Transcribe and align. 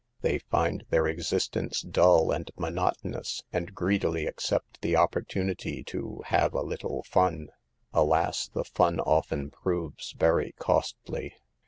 They 0.21 0.39
find 0.39 0.83
their 0.89 1.05
exist 1.05 1.55
ence 1.55 1.81
dull 1.83 2.31
and 2.31 2.49
monotonous, 2.57 3.43
and 3.53 3.71
greedily 3.75 4.25
accept 4.25 4.81
the 4.81 4.95
opportunity 4.95 5.83
to" 5.83 6.21
have 6.25 6.55
a 6.55 6.63
little 6.63 7.03
fun." 7.03 7.49
Alas, 7.93 8.47
the 8.47 8.63
fun. 8.65 8.99
often 8.99 9.51
proves 9.51 10.13
very 10.13 10.53
costly. 10.57 11.35